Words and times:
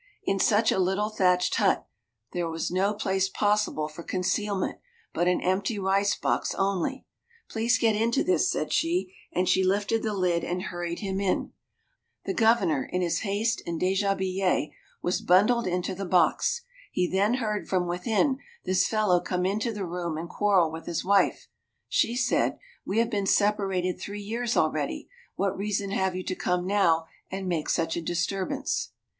In 0.23 0.39
such 0.39 0.71
a 0.71 0.79
little 0.79 1.09
thatched 1.11 1.53
hut 1.57 1.85
there 2.33 2.49
was 2.49 2.71
no 2.71 2.91
place 2.95 3.29
possible 3.29 3.87
for 3.87 4.01
concealment 4.01 4.79
but 5.13 5.27
an 5.27 5.39
empty 5.41 5.77
rice 5.77 6.15
box 6.15 6.55
only. 6.55 7.05
"Please 7.51 7.77
get 7.77 7.95
into 7.95 8.23
this," 8.23 8.51
said 8.51 8.73
she, 8.73 9.13
and 9.31 9.47
she 9.47 9.63
lifted 9.63 10.01
the 10.01 10.15
lid 10.15 10.43
and 10.43 10.63
hurried 10.63 11.01
him 11.01 11.19
in. 11.19 11.53
The 12.25 12.33
Governor, 12.33 12.89
in 12.91 13.01
his 13.03 13.19
haste 13.19 13.61
and 13.67 13.79
déshabille, 13.79 14.71
was 15.03 15.21
bundled 15.21 15.67
into 15.67 15.93
the 15.93 16.07
box. 16.07 16.63
He 16.91 17.05
then 17.07 17.35
heard, 17.35 17.67
from 17.69 17.85
within, 17.85 18.39
this 18.65 18.87
fellow 18.87 19.19
come 19.19 19.45
into 19.45 19.71
the 19.71 19.85
room 19.85 20.17
and 20.17 20.27
quarrel 20.27 20.71
with 20.71 20.87
his 20.87 21.05
wife. 21.05 21.47
She 21.87 22.15
said, 22.15 22.57
"We 22.83 22.97
have 22.97 23.11
been 23.11 23.27
separated 23.27 23.99
three 23.99 24.23
years 24.23 24.57
already; 24.57 25.09
what 25.35 25.55
reason 25.55 25.91
have 25.91 26.15
you 26.15 26.23
to 26.23 26.33
come 26.35 26.65
now 26.65 27.05
and 27.29 27.47
make 27.47 27.69
such 27.69 27.95
a 27.95 28.01
disturbance?" 28.01 28.93